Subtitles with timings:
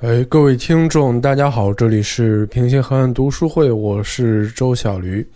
[0.00, 5.26] 哎，各位听众，大家好，这里是平行河岸读书会，我是周小驴。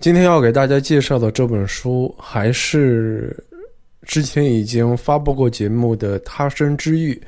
[0.00, 3.34] 今天要给大家介绍的这本书，还是
[4.02, 7.18] 之前已经发布过节目的《他生之欲》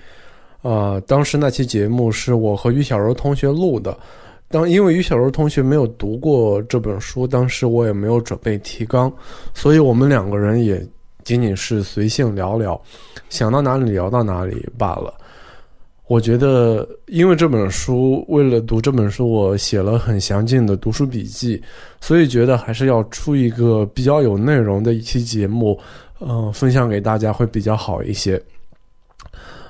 [0.68, 1.00] 啊。
[1.06, 3.98] 当时那期节目是我和于小柔同学录的，
[4.46, 9.10] 当因为于小柔同学没有读过这本书，当时我也没有准备提纲，
[9.54, 10.86] 所以我们两个人也
[11.24, 12.78] 仅仅是随性聊聊，
[13.30, 15.14] 想到哪里聊到哪里罢了。
[16.10, 21.62] 我觉得，因为这本书，为了读这本书，我写了很详尽的读书笔记，
[22.00, 25.78] 所以觉得还是要出一个比较有内容的一期节目，
[26.18, 28.42] 嗯，分享给大家会比较好一些。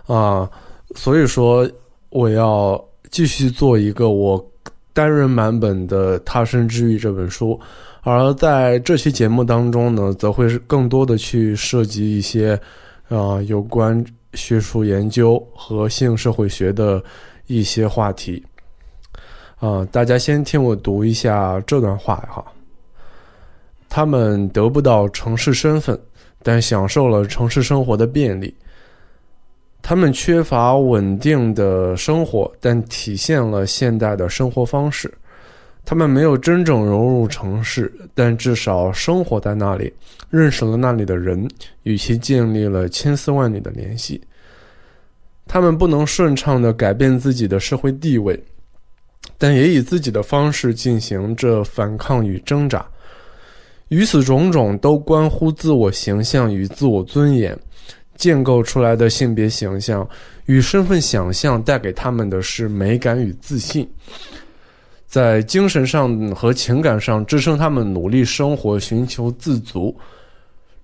[0.07, 0.49] 啊，
[0.97, 1.71] 所以说
[2.09, 4.43] 我要继续做一个我
[4.95, 7.61] 单人版本的《他生之欲》这本书，
[8.01, 12.59] 而在这期节目当中呢，则会更多的去涉及一些，
[13.11, 14.03] 啊，有关。
[14.35, 17.03] 学术研究和性社会学的
[17.47, 18.43] 一些话题，
[19.59, 22.45] 啊，大家先听我读一下这段话哈。
[23.89, 26.01] 他们得不到城市身份，
[26.43, 28.55] 但享受了城市生活的便利。
[29.83, 35.13] 他们缺乏稳定的生活，但体现了现代的生活方式。
[35.91, 39.93] 他们没有真正融入城市，但至少生活在那里，
[40.31, 41.51] 认识了那里的人，
[41.83, 44.23] 与其建立了千丝万缕的联系。
[45.49, 48.41] 他们不能顺畅地改变自己的社会地位，
[49.37, 52.87] 但也以自己的方式进行着反抗与挣扎。
[53.89, 57.59] 与此种种都关乎自我形象与自我尊严，
[58.15, 60.09] 建构出来的性别形象
[60.47, 63.91] 与身份想象带给他们的是美感与自信。
[65.11, 69.93] 在精神上和情感上支撑他们努力生活、寻求自足，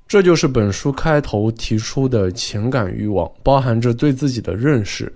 [0.09, 5.13] 这就是本书开头提出的情感欲望，包含着对自己的认识、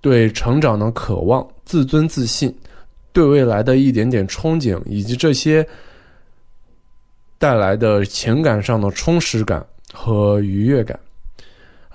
[0.00, 2.56] 对成长的渴望、自尊自信、
[3.12, 5.66] 对未来的一点点憧憬，以及这些
[7.38, 10.96] 带来的情感上的充实感和愉悦感。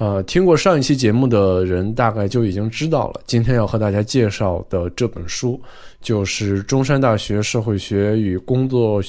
[0.04, 3.22] 呃，听过上一期节目的人大概就已经知道了。
[3.26, 5.58] 今天要和大家介绍的这本书，
[6.02, 9.02] 就是中山大学社会学与工作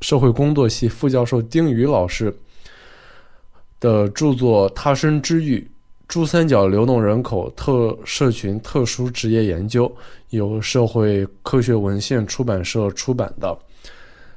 [0.00, 2.34] 社会工作系副教授丁宇老师
[3.78, 5.70] 的著作《他生之欲：
[6.08, 9.86] 珠三角流动人口特社群特殊职业研究》，
[10.30, 13.54] 由社会科学文献出版社出版的，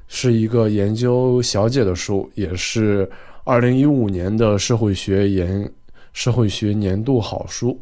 [0.10, 3.10] 是一个研究小姐的书，也是。
[3.48, 5.72] 二零一五年的社会学研
[6.16, 7.78] 社会学年度好书，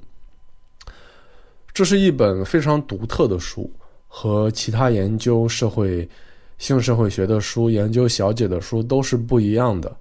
[1.71, 3.71] 这是一本非常独特的书，
[4.07, 6.09] 和其他研究社会
[6.57, 9.95] 性社会学的书、研究小姐的书都是不一样的，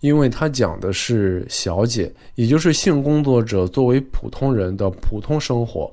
[0.00, 5.88] 因为它讲的是小姐，也就是性工作者作为普通人的普通生活，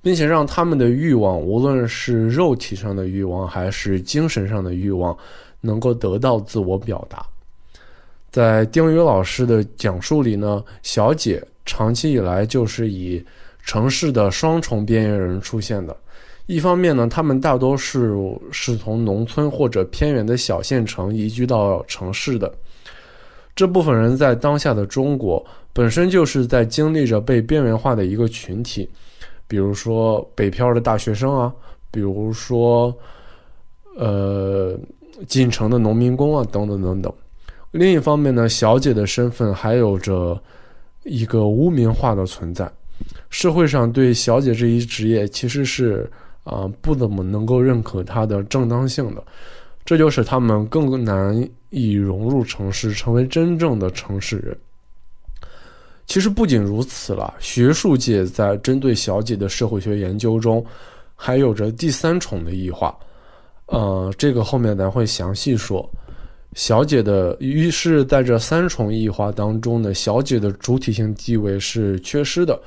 [0.00, 5.14] 并且让他们的欲望，无论是肉体上的欲望还是精神上的欲望，
[5.60, 7.26] 能够得到自我表达。
[8.32, 13.22] 在丁宇老师的讲述里呢，小姐长期以来就是以
[13.62, 15.94] 城市的双重边缘人出现的。
[16.46, 22.50] 一方面呢，他们大多数是从农村或者偏远的小县城移居到城市的。
[23.54, 25.44] 这部分人在当下的中国
[25.74, 28.88] 本身就是在经历着被边缘化的一个群体，
[29.46, 31.52] 比如说北漂的大学生啊，
[31.90, 32.92] 比如说
[33.94, 34.74] 呃
[35.28, 37.12] 进城的农民工啊，等等等等。
[37.72, 40.40] 另一方面呢，小姐的身份还有着
[41.04, 42.70] 一个污名化的存在，
[43.30, 46.08] 社会上对小姐这一职业其实是
[46.44, 49.24] 啊不怎么能够认可她的正当性的，
[49.86, 51.34] 这就使他们更难
[51.70, 54.54] 以融入城市，成为真正的城市人。
[56.04, 60.62] 其实不仅如此了，学术界在针对小姐的社会学研究中，
[61.16, 62.94] 还有着第三重的异化，
[63.64, 65.88] 呃，这个后面咱会详细说。
[66.54, 72.60] 小姐的，于是在这三重异化当中呢，小姐的主体性地位是缺失的。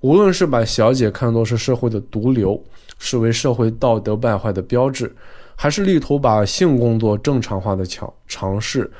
[0.00, 2.58] 无论是把小姐看作是社会的毒瘤，
[2.98, 5.14] 视为社会道德败坏的标志，
[5.54, 8.90] 还是力图把性工作正常化的强尝试，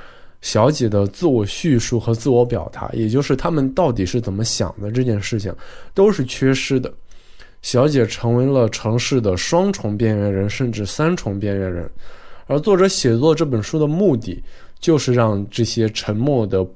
[0.42, 5.50] 小姐的自我叙述和自我表达，也就是他们到底是怎么想的这件事情，
[5.94, 6.92] 都是缺失的。
[7.62, 11.90] 小姐成为了城市的双重边缘人，甚至三重边缘人。
[12.50, 14.42] 而作者写作这本书的目的，
[14.80, 16.66] 就是让这些沉默的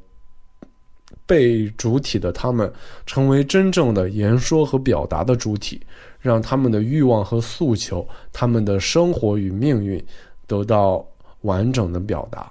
[1.26, 2.72] 被主体的他们，
[3.06, 5.80] 成为真正的言说和表达的主体，
[6.20, 10.00] 让他们的欲望和诉求，他们的生活与命运，
[10.46, 11.04] 得到
[11.40, 12.48] 完整的表达。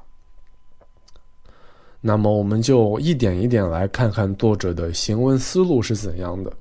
[2.01, 6.51] 那么，我们就一点一点来看看作者的行文思路是怎样的。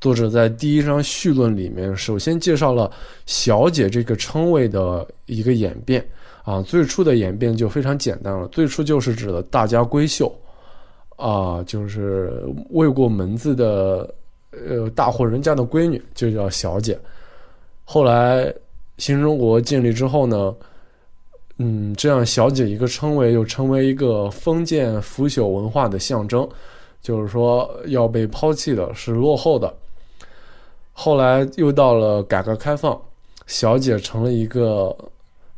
[0.00, 2.90] 作者在第一章序论里面，首先介绍了
[3.26, 6.02] “小姐”这个称谓的一个演变
[6.42, 6.62] 啊。
[6.62, 10.34] 最初的演变就非常简单了，最初就是指的大家闺秀
[11.16, 12.32] 啊，就是
[12.70, 14.10] 未过门子的
[14.52, 16.98] 呃大户人家的闺女就叫小姐。
[17.84, 18.50] 后来
[18.96, 20.54] 新中国建立之后呢，
[21.58, 26.48] 嗯，这样“小姐”一个称谓又成为一个封建腐朽文化的象征，
[27.02, 29.70] 就是说要被抛弃的，是落后的。
[31.02, 33.00] 后来又到了改革开放，
[33.46, 34.94] 小姐成了一个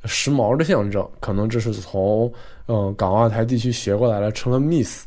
[0.04, 2.32] 时髦的象征，可能这是从
[2.68, 5.02] 嗯港澳台地区学过来了，成了 Miss。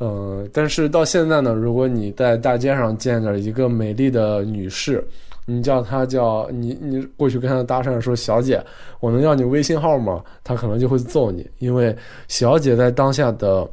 [0.00, 5.06] 嗯，但是到现在呢，如果你在大街上见着一个美丽的女士，
[5.44, 8.64] 你叫她叫你你过去跟她搭讪说小姐，
[9.00, 10.24] 我能要你微信号吗？
[10.42, 11.94] 她可能就会揍你，因为
[12.28, 13.68] 小姐在当下的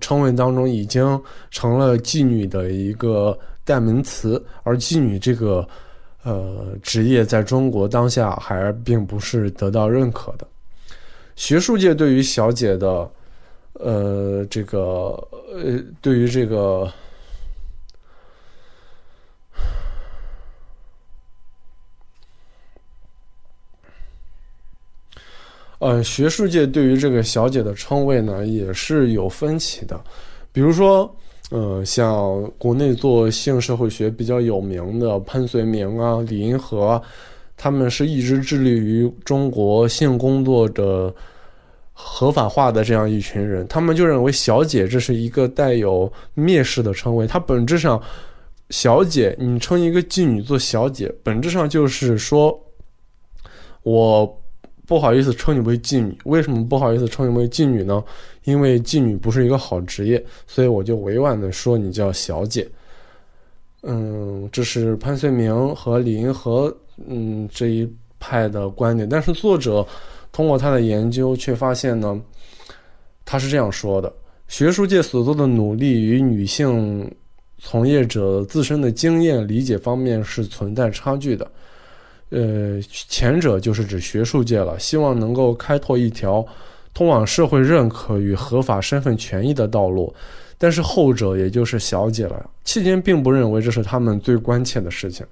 [0.00, 1.20] 称谓当中已经
[1.50, 3.36] 成了妓女的一个。
[3.70, 5.64] 代名词，而妓女这个
[6.24, 10.44] 呃职业在中国当下还并不是得到认可的。
[11.36, 13.08] 学术界对于小姐的
[13.74, 14.80] 呃这个
[15.52, 16.92] 呃对于这个
[25.78, 30.02] 呃学术界对于这个小姐的称谓呢也是有分歧的，
[30.52, 31.14] 比如说。
[31.50, 37.02] 呃，像国内做性社会学比较有名的潘绥铭啊、李银河，
[37.56, 41.12] 他们是一直致力于中国性工作的
[41.92, 43.66] 合法化的这样一群人。
[43.66, 47.26] 他们就认为“小姐”这是一个带有蔑视的称谓。
[47.26, 48.00] 它本质上
[48.70, 52.56] ，“小姐”你称一个妓女做“小姐”，本质上就是说，
[53.82, 54.39] 我。
[54.90, 58.02] 不好意思称你为妓女，为什么不好意思称你为妓女呢？
[58.42, 62.68] 因为妓女不是一个好职业，所以我就委婉的说你叫小姐。
[63.82, 66.76] 嗯，这是潘绥铭和李银河
[67.06, 67.88] 嗯这一
[68.18, 69.86] 派的观点，但是作者
[70.32, 72.20] 通过他的研究却发现呢，
[73.24, 74.12] 他是这样说的：
[74.48, 77.08] 学术界所做的努力与女性
[77.58, 81.48] 从业者自身的经验理解方面是存在差距的。
[82.30, 86.44] 呃，前者就是指学术界了，希望能够开拓一条
[86.94, 90.14] 通往社会认可与合法身份权益的道路，
[90.56, 95.26] 但是后者也就是小姐了，期间并不认为这是他们最关切的事情。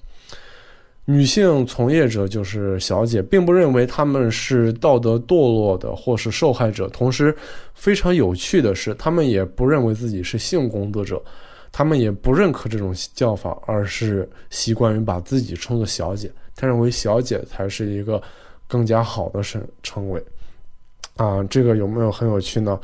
[1.04, 6.86] 女性从业者就是小姐，并不认为他们是道德堕落的或是受害者。
[6.88, 7.34] 同时，
[7.72, 11.18] 非常有趣的是，他们也不认为自己是性工作者，
[11.72, 16.30] 他们也不认可这种叫法，而是习惯于把自己称作小姐。
[16.60, 18.20] 他认为“小姐”才是一个
[18.66, 20.20] 更加好的称称谓，
[21.16, 22.78] 啊，这个有没有很有趣呢？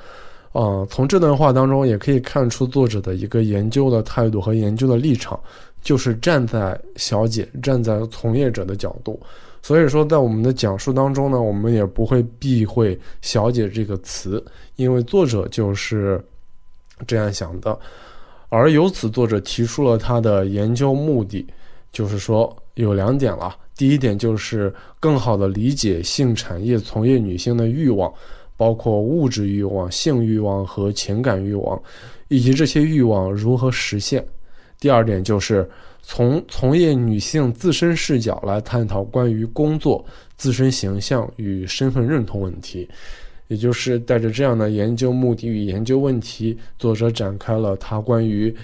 [0.53, 5.39] 啊，从这段话当中也可以看出作者的一个研究的态度和研究的立场，
[5.83, 9.21] 就是站在小姐、站在从业者的角度。
[9.61, 14.45] 所以说，在我们的讲述当中呢，我们也不会避讳“小姐”这个词，
[14.77, 16.25] 因为作者就是
[17.07, 17.77] 这样想的。
[18.51, 21.45] 而由此，作者提出了他的研究目的，
[21.91, 23.57] 就是说有两点了。
[23.77, 28.13] 第一点就是更好的理解性产业从业女性的欲望，
[28.57, 31.83] 包括物质欲望、性欲望和情感欲望，
[32.29, 34.25] 以及这些欲望如何实现。
[34.79, 35.69] 第二点就是
[36.03, 40.05] 从从业女性自身视角来探讨关于工作、
[40.37, 42.89] 自身形象与身份认同问题。
[43.49, 48.55] 也就是带着这样的研究目的与研究问题，作者展开了他关于。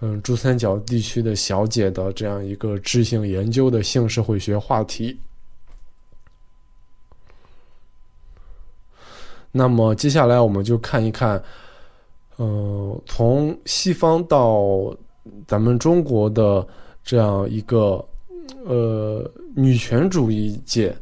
[0.00, 5.18] 嗯，珠三角地区的小姐的这样一个知性研究的性社会学话题。
[9.50, 11.42] 那么接下来我们就看一看，
[12.36, 14.96] 嗯，从西方到
[15.48, 16.64] 咱们中国的
[17.02, 18.06] 这样一个
[18.64, 20.96] 呃女权主义界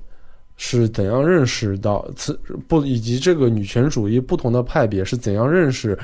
[0.57, 2.33] 是怎样认识到此
[2.67, 5.99] 不，以及这个女权主义不同的派别是怎样认识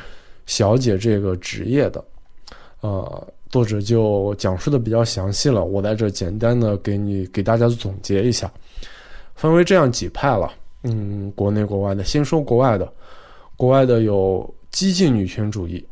[0.45, 2.05] 小姐这个职业的。
[2.83, 8.53] 呃，作者就讲述的比较详细了，我在这简单的给你给大家总结一下，
[9.37, 10.53] 分为这样几派了。
[10.83, 12.93] 嗯，国内国外的，先说国外的，
[13.57, 15.85] 国外的有激进女权主义。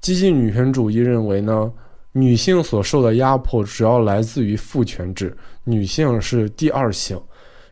[0.00, 1.72] 激进女权主义认为呢，
[2.12, 7.20] 女性所受的压迫主要来自于父权制，女性是第二性，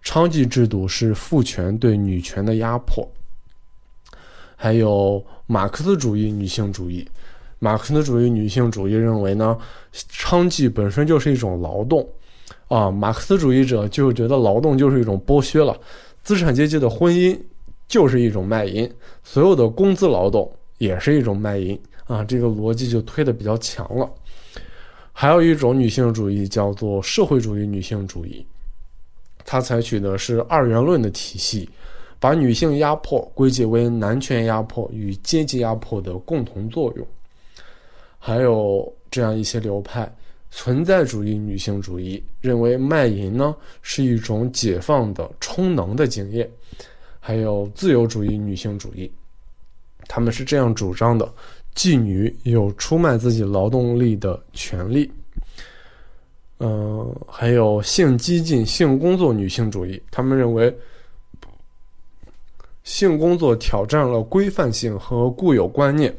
[0.02, 3.08] 娼妓制度是父权对女权的压迫。
[4.56, 7.08] 还有马克思主义女性主义。
[7.62, 9.56] 马克思主义女性主义认为呢，
[9.92, 12.04] 娼妓本身就是一种劳动，
[12.66, 15.78] 啊，马克思主义者就觉得劳动就是一种剥削了，
[16.24, 17.38] 资产阶级的婚姻
[17.86, 18.92] 就是一种卖淫，
[19.22, 24.10] 所有的工资劳动也是一种卖淫，啊，这个逻辑就推的比较强了。
[25.12, 28.44] 还有一种女性主义叫做社会主义女性主义，
[29.44, 31.70] 它采取的是二元论的体系，
[32.18, 37.06] 把女性压迫归结为男权压迫与阶级压迫的共同作用。
[38.24, 40.08] 还有这样一些流派，
[40.48, 43.52] 存在主义女性主义认为卖淫呢
[43.82, 46.48] 是一种解放的充能的经验，
[47.18, 49.10] 还有自由主义女性主义，
[50.06, 51.28] 他们是这样主张的：
[51.74, 55.10] 妓女有出卖自己劳动力的权利。
[56.60, 60.72] 嗯，还有性激进性工作女性主义，他们认为
[62.84, 66.16] 性工作挑战了规范性和固有观念。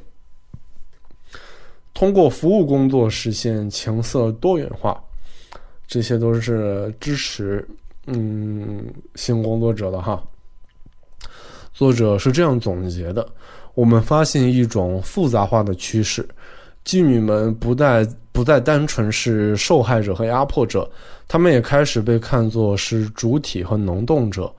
[1.94, 5.02] 通过服务工作实现情色多元化，
[5.88, 7.66] 这些都是支持
[8.08, 8.84] 嗯
[9.16, 10.22] 性工作者的哈。
[11.74, 13.28] 作者是这样总结的：
[13.74, 16.28] 我们发现一种复杂化的趋势，
[16.86, 20.90] 妓女们不再不再单纯是受害者和压迫者，
[21.28, 24.52] 她们也开始被看作是主体和能动者。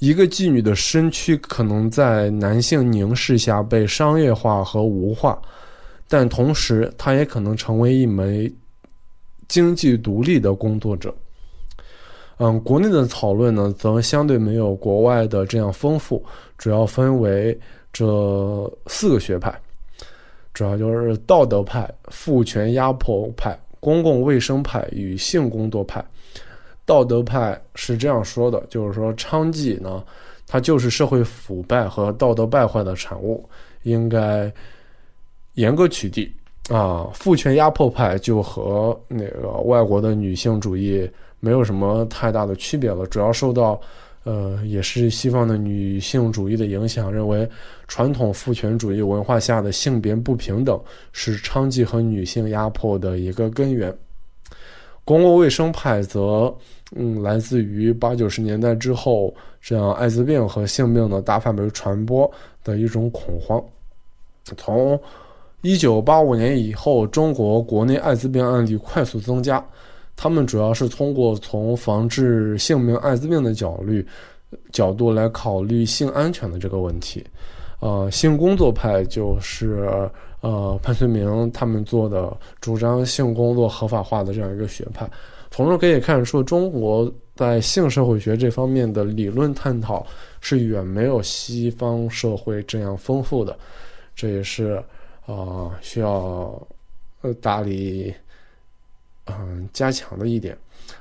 [0.00, 5.40] 一个妓女的身躯可能在男性凝视下被商业化和无化。
[6.08, 8.52] 但同时，他也可能成为一枚
[9.48, 11.12] 经济独立的工作者。
[12.36, 16.22] 嗯，国内的讨论呢，则相对没有国外的这样丰富，
[16.58, 17.58] 主要分为
[17.92, 18.04] 这
[18.86, 19.54] 四个学派，
[20.52, 26.04] 主要就是道德派、父权压迫派、公共卫生派与性工作派。
[26.84, 30.04] 道德派是这样说的，就是说娼妓呢，
[30.46, 33.48] 它就是社会腐败和道德败坏的产物，
[33.84, 34.52] 应该。
[35.54, 36.28] 严格取缔
[36.68, 41.08] 啊，父权压迫派就和那个外国的女性主义
[41.38, 43.78] 没有什么太大的区别了，主要受到
[44.24, 47.46] 呃也是西方的女性主义的影响，认为
[47.86, 50.80] 传统父权主义文化下的性别不平等
[51.12, 53.94] 是娼妓和女性压迫的一个根源。
[55.04, 56.52] 公共卫生派则
[56.96, 62.28] 嗯来自于八九十年代之后这样艾滋病和性病的大范围传播
[62.64, 63.62] 的一种恐慌，
[64.56, 64.98] 从。
[65.64, 69.64] 一九八五年以后，中国国内艾滋病案例快速增加。
[70.14, 74.06] 他们主要是通过从防治性病、艾滋病的角率
[74.72, 77.24] 角度来考虑性安全的这个问题。
[77.80, 79.88] 呃，性工作派就是
[80.42, 85.08] 呃潘绥铭他们做的主张性工作合法化的这样一个学派。
[85.50, 90.06] 从中可以看出，中国在性社会学这方面的理论探讨
[90.42, 93.56] 是远没有西方社会这样丰富的。
[94.14, 94.78] 这也是。
[95.26, 96.60] 啊，需要
[97.22, 98.12] 呃打理，
[99.24, 100.56] 嗯，加强的一点。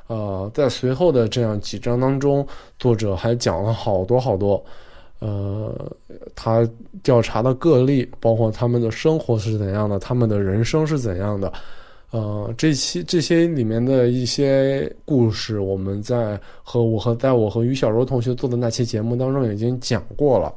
[0.07, 2.45] 呃，在随后的这样几章当中，
[2.79, 4.63] 作者还讲了好多好多，
[5.19, 5.91] 呃，
[6.33, 6.67] 他
[7.01, 11.51] 调查的个例，包括他们的生活是怎样的，他们的人生是怎样的。
[12.11, 20.53] 呃，这期这些里面的一些故事，我们在和我和在我和于小柔同学做的那期节目当中已经讲过了，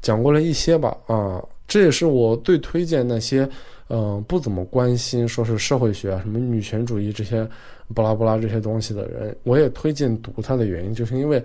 [0.00, 1.40] 讲过了一些吧，啊。
[1.68, 3.46] 这也是我最推荐那些，
[3.90, 7.46] 嗯，不怎么关心说是社会学啊、什么女权主义这些，
[7.94, 11.42] 巴拉巴拉这些东西的人，我也推荐读他的原因，就是因为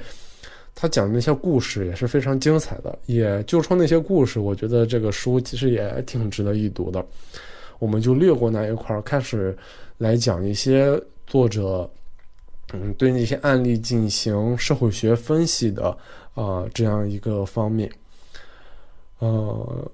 [0.73, 2.97] 他讲的那些故事也是非常精彩的。
[3.05, 7.05] 也就冲那些故事，我觉得这个书其实也挺值得一读的。
[7.79, 9.53] 我们就略过那一块儿，开始
[9.97, 11.89] 来讲一些作者，
[12.71, 15.95] 嗯，对那些案例进行社会学分析的
[16.33, 17.91] 啊这样一个方面，
[19.19, 19.91] 呃。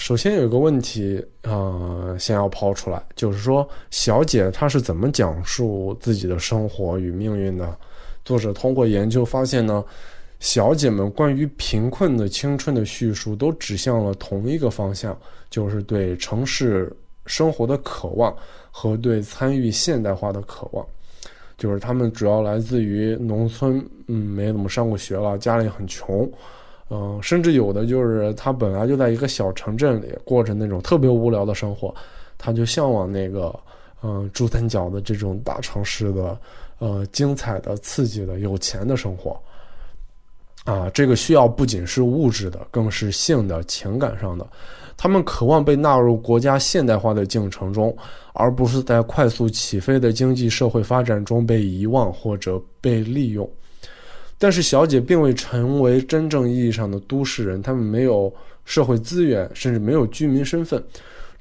[0.00, 7.76] 首先有一个问题啊，先要抛出来，就是说小姐她是怎么讲述自己的生活与命运的？
[8.24, 9.84] 作者通过研究发现呢，
[10.40, 15.16] 小姐们关于贫困的青春的叙述都指向了同一个方向，
[15.50, 16.90] 就是对城市
[17.26, 18.34] 生活的渴望
[18.70, 20.84] 和对参与现代化的渴望。
[21.58, 26.26] 就是他们主要来自于农村，嗯，没怎么上过学了，家里很穷。
[26.90, 31.94] 嗯，甚至有的就是他本来就在一个小城镇里过着那种特别无聊的生活，
[32.36, 33.56] 他就向往那个
[34.02, 36.36] 嗯珠三角的这种大城市的
[36.78, 39.40] 呃精彩的、刺激的、有钱的生活。
[40.64, 44.46] 啊，这个需要不仅是物质的，更是性的、情感上的。
[44.96, 47.96] 他们渴望被纳入国家现代化的进程中，
[48.34, 53.48] 而不是在快速起飞的经济社会发展中被遗忘或者被利用。
[54.42, 58.32] 但是小姐并未成为真正意义上的都市人，他们没有
[58.64, 60.82] 社会资源，甚至没有居民身份，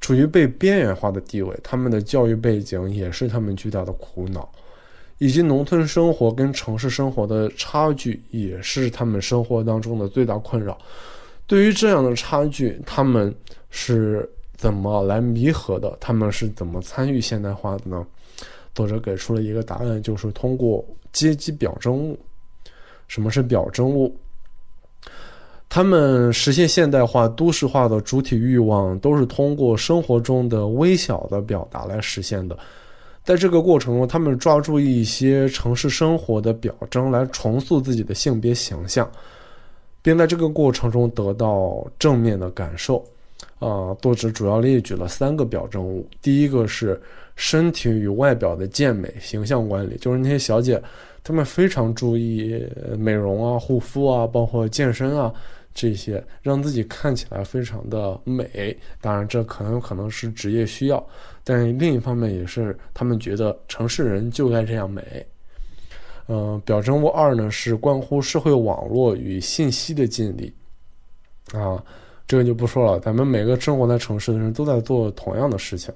[0.02, 1.58] 处于被边缘化的地位。
[1.64, 4.52] 他们的教育背景也是他们巨大的苦恼，
[5.18, 10.78] 以及农村生活跟城市生活的差距也是他们生活当中的最大困扰。
[11.48, 13.34] 对于这样的差距，他们
[13.70, 15.98] 是怎么来弥合的？
[16.02, 18.06] 他们是怎么参与现代化的呢？
[18.76, 22.14] 作者给出了一个答案，就是通过阶级表征。
[23.10, 24.16] 什么是表征物？
[25.68, 32.58] 他们实现现代化、都市化的主体欲望，都是通过生活中的微小的表达来实现的。
[33.24, 39.08] 在这个过程中，他们抓住一些城市生活的表征来重塑自己的性别形象，
[40.02, 43.06] 并在这个过程中得到正面的感受。
[43.60, 46.08] 啊，作者主要列举了三个表征物。
[46.22, 47.00] 第一个是
[47.36, 50.82] 身体与外表的健美形象管理，就是那些小姐，
[51.24, 52.66] 他们非常注意
[52.98, 55.34] 美容啊、护肤啊，包括健身啊
[55.74, 58.76] 这些，让自己看起来非常的美。
[59.02, 61.06] 当然，这可能可能是职业需要，
[61.44, 65.04] 但另一方面也是他们觉得城市人就该这样美。
[66.28, 70.54] 嗯，表征物二呢是关乎社会网络与信息的建立，
[71.54, 71.84] 啊。
[72.28, 75.92] 这个就不说了，咱们每个生活在城市的人都在做同样的事情。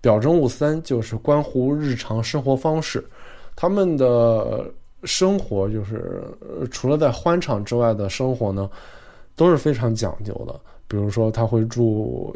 [0.00, 3.04] 表征物三就是关乎日常生活方式，
[3.60, 4.72] 他们的
[5.02, 6.22] 生活就是
[6.70, 8.70] 除了在欢场之外的生活呢，
[9.34, 10.54] 都是非常讲究的。
[10.86, 12.32] 比如说，他会住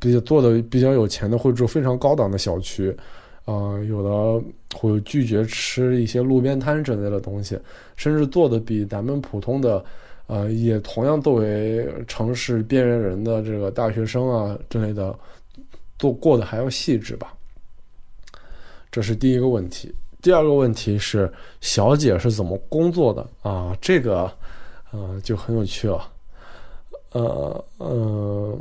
[0.00, 2.90] 比较做的比较有钱的，会住非常高档的小区，
[3.44, 4.44] 啊，有的
[4.76, 7.56] 会拒绝吃一些路边摊之类的东西，
[7.94, 9.84] 甚至做的比咱们普通的。
[10.26, 15.16] 呃，也同样作为城市边缘人的这个大学生啊之类的，
[16.00, 17.32] 做过得还要细致吧。
[18.90, 19.94] 这是第一个问题。
[20.26, 23.76] 第二个问题是，小姐是怎么工作的啊？
[23.80, 24.28] 这个，
[24.90, 26.08] 呃，就很有趣了。
[27.12, 28.58] 呃呃，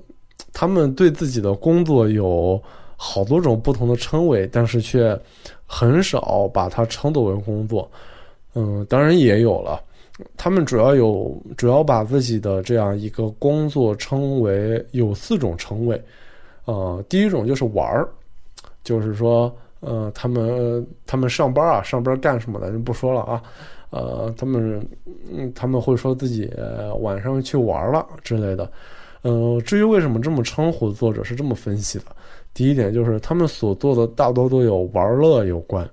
[0.53, 2.61] 他们对自己的工作有
[2.95, 5.19] 好多种不同的称谓，但是却
[5.65, 7.89] 很少把它称作为工作。
[8.53, 9.81] 嗯，当然也有了。
[10.37, 15.99] 他们主要有主要把自己的这样一个工作称为有四种称谓，
[16.65, 18.07] 呃，第一种就是玩儿，
[18.83, 19.51] 就是说，
[19.85, 23.41] 呃，他们他们上班啊，上班干什么的，就不说了啊，
[23.91, 24.85] 呃，他们
[25.31, 26.51] 嗯他们会说自己
[27.01, 28.71] 晚上去玩了之类的，
[29.21, 32.05] 呃，至于为什么这么称呼，作者是这么分析的，
[32.51, 35.87] 第一点就是他们所做的大多都有玩乐有关。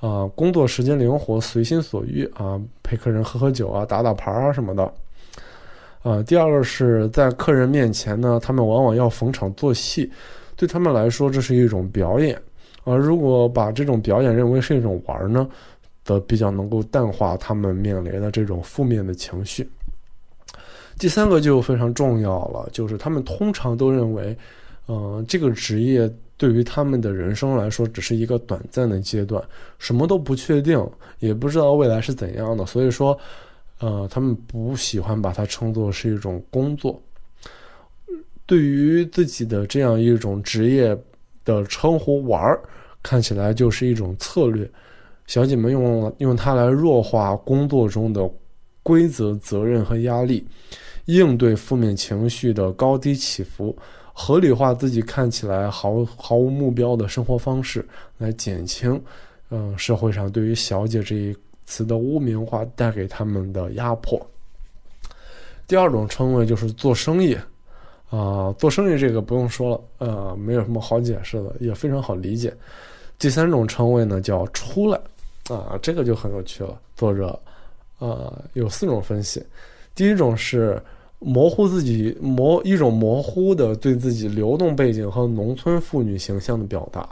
[0.00, 4.90] 啊，工作时间灵活，随心所欲啊，陪客人喝喝酒啊，打打牌啊什么的。
[6.02, 10.10] 啊，第二个是在客人面前呢，他们往往要逢场作戏，
[10.56, 12.40] 对他们来说这是一种表演。
[12.84, 15.48] 而如果把这种表演认为是一种玩儿呢，
[16.04, 19.68] 则比较能够淡化他们面临的这种负面的情绪。
[20.98, 24.36] 第三个就非常重要了，就是他们通常都认为，
[24.88, 26.10] 嗯，这个职业。
[26.36, 29.44] 对于他们的人生来说，只是一个短暂的阶段，
[29.78, 30.82] 什么都不确定，
[31.18, 32.64] 也不知道未来是怎样的。
[32.64, 33.14] 所以说，
[33.78, 36.98] 呃，他们不喜欢把它称作是一种工作。
[38.46, 40.96] 对于自己的这样一种职业
[41.44, 42.60] 的称呼，玩儿
[43.02, 44.68] 看起来就是一种策略。
[45.26, 48.28] 小姐们用用它来弱化工作中的
[48.82, 50.44] 规则、责任和压力，
[51.04, 53.76] 应对负面情绪的高低起伏。
[54.12, 57.86] 合理化自己看起来毫毫无目标的生活方式，
[58.18, 59.00] 来减轻，
[59.50, 64.20] 嗯，社会上对于“小姐”这一词的污名化带给他们的压迫。
[65.66, 67.34] 第二种称谓就是做生意，
[68.10, 72.52] 啊，做生意这个不用说了，呃，没有什么好解释的，也非常好理解。
[73.18, 75.00] 第三种称谓呢叫出来，
[75.48, 76.78] 啊，这个就很有趣了。
[76.96, 77.38] 作者，
[77.98, 79.42] 呃，有四种分析，
[79.94, 80.82] 第一种是。
[81.22, 87.06] 模糊自己模一种模糊的对自己流动背景和农村妇女形象的表达，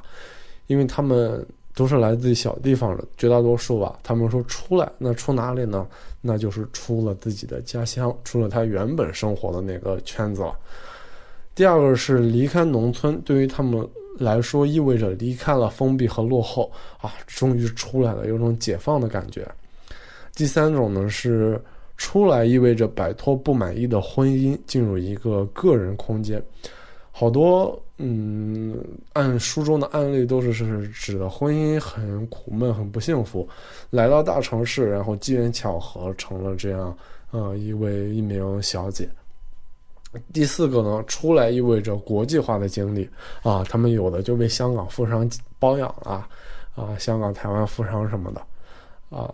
[0.67, 1.47] 因为他们
[1.79, 3.97] 都是来自于小地方的，绝大多数吧。
[4.03, 5.87] 他们说出来，那出哪里呢？
[6.21, 10.59] 那就是出了自己的家乡，出了他原本生活的那个圈子了。
[11.55, 13.89] 第二个是离开农村，对于他们
[14.19, 16.69] 来说意味着离开了封闭和落后
[17.01, 19.47] 啊，终于出来了，有种解放的感觉。
[20.35, 21.63] 第三种呢是。
[22.01, 26.41] 出来意味着摆脱不满意的婚姻，进入一个个人空间。
[27.11, 28.77] 好多嗯，
[29.13, 33.49] 按书中的案例都是是指的婚姻很苦闷、很不幸福，
[33.91, 36.97] 来到大城市，然后机缘巧合成了这样，
[37.33, 39.09] 呃，一位一名小姐。
[40.33, 43.09] 第四个呢，出来意味着国际化的经历
[43.43, 46.27] 啊，他们有的就被香港富商包养了
[46.75, 48.41] 啊，香港、台湾富商什么的
[49.11, 49.29] 啊。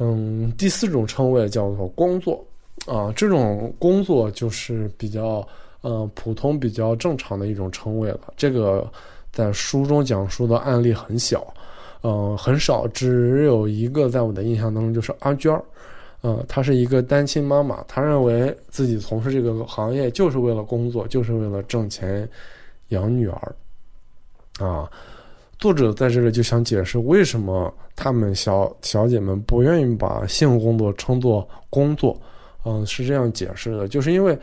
[0.00, 2.44] 嗯，第四种称谓叫做工作，
[2.84, 5.46] 啊，这种工作就是比较
[5.84, 8.32] 嗯普通、比较正常的一种称谓了。
[8.36, 8.90] 这个
[9.30, 11.46] 在书中讲述的案例很小，
[12.02, 15.62] 嗯，很少，只有一个在我的印象当中就是阿娟儿，
[16.22, 22.28] 嗯，她是一个单亲妈妈，她认为自己从事这个行业就是为了工作，就是为了挣钱
[22.88, 23.54] 养女儿，
[24.58, 24.90] 啊。
[25.56, 32.20] 作者在这里就想解释为什么他们小小姐们不愿意把性工作称作工作，
[32.64, 34.36] 嗯，是这样解释的，就是因为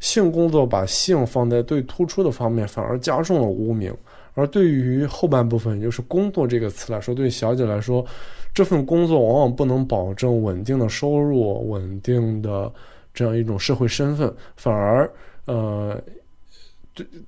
[0.00, 3.92] 性工作把性放在最突出的方面，反而加重了污名；
[4.34, 8.04] 而对于后半部分，就是工作这个词来说，对小姐来说，
[8.52, 12.72] 这份工作往往不能保证稳定的收入、稳定的
[13.14, 15.08] 这样一种社会身份，反而
[15.44, 15.96] 呃。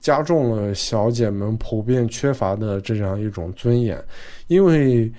[0.00, 3.96] 加重了小姐们普遍缺乏的这样一种尊严，
[4.48, 5.10] 因为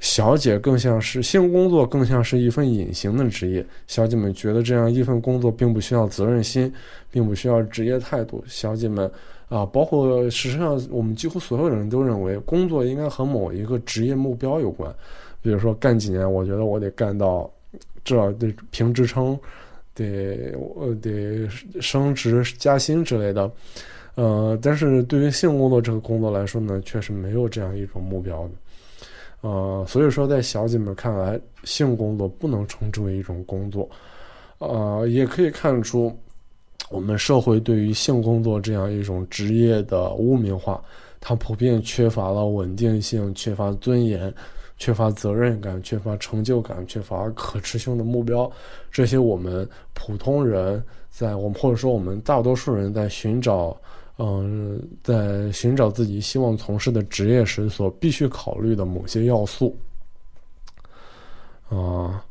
[0.00, 3.64] 小姐更像是性工作，更像是一份隐形的职业。
[3.86, 6.72] 小姐们觉得这样一份工作并不需要责任心，
[7.10, 8.42] 并不需要职业态度。
[8.48, 9.08] 小姐们
[9.48, 14.92] 啊，包括事实上，我们几乎所有人都认为，工作应该和某一个职业目标有关。
[15.40, 17.48] 比如说，干几年，我觉得我得干到
[18.02, 19.38] 这，得评职称。
[19.92, 21.46] 得呃得
[21.80, 23.50] 升职加薪之类的，
[24.14, 28.50] 呃，但是对于性工作这个工作来说呢，确实没有这样一种目标的，
[29.40, 33.88] 呃，所以说在小姐们看来，性工作不能称之为一种工作，
[34.58, 36.14] 呃，也可以看出
[36.90, 40.82] 我们社会对于性工作这样一种职业的污名化，
[41.20, 44.32] 它普遍缺乏了稳定性，缺乏尊严。
[44.82, 48.50] 缺乏责任感，缺乏成就感，缺乏可持续的目标，
[48.90, 53.76] 这些我们普通人在我们或者说我们大多数人在寻找，
[54.20, 59.74] 嗯，在寻找自己希望从事的职业时所必须考虑的某些要素。
[61.70, 62.22] 啊，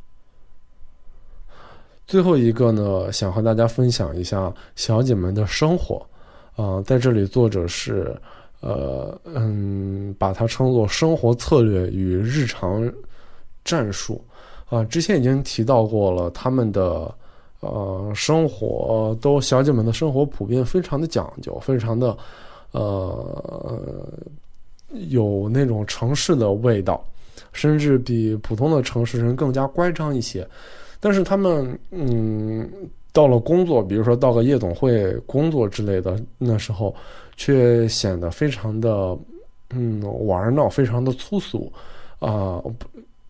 [2.06, 6.06] 最后一个呢，想和大家分享一下小姐们的生活。
[6.56, 8.16] 啊，在这里作者是。
[8.62, 12.94] 呃嗯，把它称作生活策略与日常
[13.64, 14.22] 战术
[14.68, 14.84] 啊。
[14.84, 17.10] 之前已经提到过了，他们的
[17.60, 22.18] 呃生活都小姐们的生活普遍非常的讲究，非常的
[22.72, 24.08] 呃
[25.10, 27.04] 有那种城市的味道，
[27.54, 30.48] 甚至比普通的城市人更加乖张一些。
[31.00, 32.70] 但是他们嗯
[33.12, 36.96] 到了工作，比如说到个夜总会工作之类的，那时候。
[37.42, 39.18] 却显得非常的，
[39.70, 41.72] 嗯，玩闹，非常的粗俗，
[42.20, 42.74] 啊，不，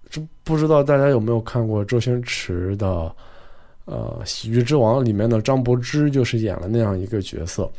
[0.09, 3.15] 这不知道大家有没有看过周星驰的，
[3.89, 7.69] 呃，《喜剧之王》里面的张柏芝就是演了那样一个角色，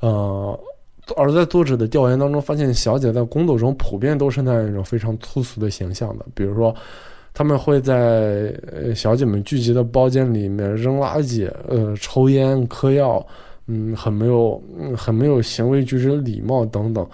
[0.00, 0.58] 呃，
[1.16, 6.74] 而在作者的调研当中发现，小姐在工作中普遍都是那样一种非常粗俗的形象的，比如说，
[7.34, 8.54] 他们会在
[8.94, 13.26] 小姐们聚集的包间里面扔垃圾，呃，抽烟、嗑药。
[13.70, 17.06] 嗯，很没有，嗯，很没有行为举止礼貌等等，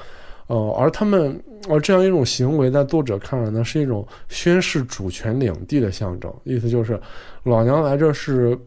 [0.46, 1.37] 呃，而他们，
[1.68, 6.33] 而这样一种行为，在作者看来呢，是一种宣示主权领地的象征。
[6.44, 7.00] 意思就是，
[7.42, 8.59] 老娘来这是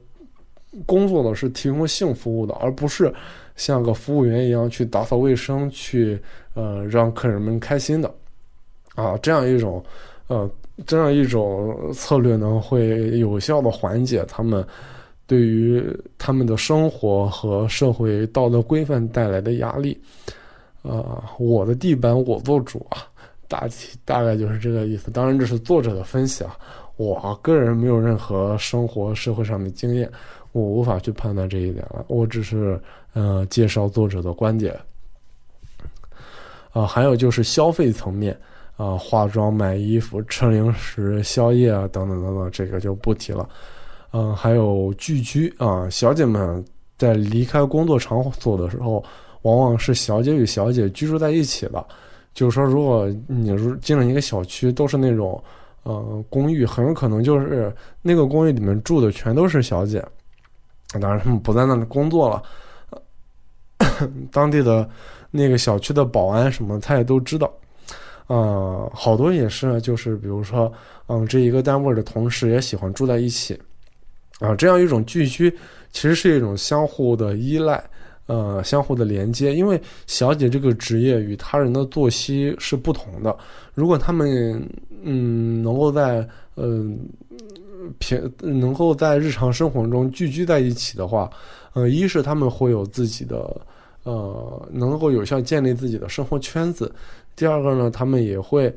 [0.86, 3.14] 工作的，是提供性服务的，而不是
[3.56, 6.20] 像个服务员一样去打扫卫生，去
[6.54, 8.14] 呃让客人们开心的。
[8.96, 9.84] 啊，这样一种，
[10.28, 10.50] 呃，
[10.86, 14.66] 这样一种策略呢，会有效的缓解他们。
[15.30, 15.84] 对于
[16.18, 20.00] 他们的生活和社会道德规范带来的压力，
[20.84, 23.08] 啊，我的地板我做主啊，
[23.48, 25.12] 大体大概就是这个意思。
[25.12, 26.58] 当然，这是作者的分析啊，
[26.96, 30.10] 我个人没有任何生活社会上的经验，
[30.52, 32.06] 我无法去判断这一点了。
[32.08, 32.80] 我只是
[33.14, 34.78] 呃介绍作者的观点。
[36.72, 38.38] 啊，还有就是消费层面
[38.76, 43.50] 啊，化妆、买衣服、吃零食、宵夜啊，等等等等，这个就不提了。
[44.12, 46.64] 嗯，还有聚居啊，小姐们
[46.96, 49.04] 在离开工作场所的时候，
[49.48, 51.86] 往往是小姐与小姐居住在一起的。
[52.34, 55.42] 就是说，如果你入进了一个小区，都是那种
[55.84, 60.06] 呃公寓，很有可能就是那个公寓里面住的全都是小姐。
[61.02, 62.44] 当然，他们不在那里工作了。
[64.32, 64.88] 当地的
[65.32, 67.52] 那个小区的保安什么，他也都知道。
[68.28, 70.72] 啊，好多也是，就是比如说，
[71.08, 73.60] 嗯，这一个单位的同事也喜欢住在一起。
[74.40, 75.50] 啊，这样一种聚居，
[75.92, 77.84] 其实是一种相互的依赖，
[78.28, 79.56] 呃，相互的连接。
[79.56, 83.36] 因为小姐这个职业与他人的作息是不同的。
[83.74, 84.62] 如果他们
[85.04, 87.00] 嗯能够在嗯
[87.98, 91.30] 平能够在日常生活中聚居在一起的话，
[91.74, 93.60] 呃，一是他们会有自己的
[94.04, 96.86] 呃能够有效建立自己的生活圈子；
[97.36, 98.72] 第二个呢，他们也会。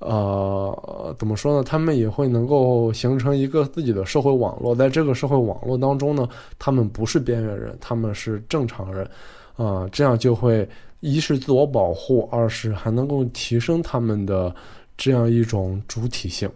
[0.00, 1.62] 呃，怎么说呢？
[1.64, 6.28] 他们也会能够形成一个自己的社会网络，在这个社会网络当中呢，
[6.58, 9.08] 他们不是边缘人，他们是正常人，
[9.56, 10.68] 啊，这样就会
[11.00, 14.54] 一是自我保护，二是还能够提升他们的
[14.96, 16.50] 这样一种主体性，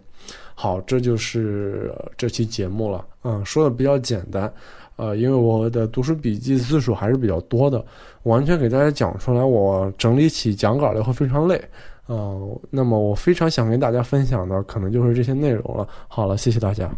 [0.54, 3.06] 好，这就是这期节目了。
[3.22, 4.52] 嗯，说的比较简单，
[4.96, 7.82] 呃，因为我的读书笔记字数还是比较多的，
[8.24, 11.58] 完全给大家讲出来，我整理起讲稿来会非常累。
[12.08, 15.86] 嗯，那么我非常想跟大家分享的，可能就是这些内容了。
[16.08, 16.90] 好了，谢谢大家。